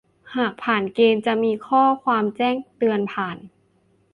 [0.35, 3.37] หากผ่านเกณฑ์จะมีข้อความแจ้งเตือนผ่าน